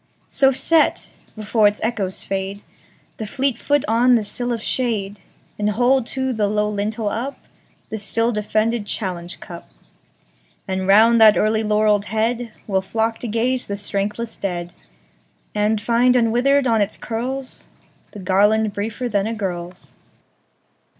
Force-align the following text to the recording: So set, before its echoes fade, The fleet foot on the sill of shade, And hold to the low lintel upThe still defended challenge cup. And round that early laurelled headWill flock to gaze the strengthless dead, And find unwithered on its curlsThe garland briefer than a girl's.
So 0.29 0.51
set, 0.51 1.13
before 1.35 1.67
its 1.67 1.79
echoes 1.83 2.23
fade, 2.23 2.63
The 3.17 3.27
fleet 3.27 3.59
foot 3.59 3.85
on 3.87 4.15
the 4.15 4.23
sill 4.23 4.51
of 4.51 4.63
shade, 4.63 5.19
And 5.59 5.69
hold 5.69 6.07
to 6.07 6.33
the 6.33 6.47
low 6.47 6.67
lintel 6.67 7.09
upThe 7.09 7.99
still 7.99 8.31
defended 8.31 8.87
challenge 8.87 9.39
cup. 9.39 9.69
And 10.67 10.87
round 10.87 11.21
that 11.21 11.37
early 11.37 11.61
laurelled 11.61 12.05
headWill 12.05 12.81
flock 12.83 13.19
to 13.19 13.27
gaze 13.27 13.67
the 13.67 13.77
strengthless 13.77 14.35
dead, 14.37 14.73
And 15.53 15.79
find 15.79 16.15
unwithered 16.15 16.65
on 16.65 16.81
its 16.81 16.97
curlsThe 16.97 18.23
garland 18.23 18.73
briefer 18.73 19.07
than 19.07 19.27
a 19.27 19.35
girl's. 19.35 19.93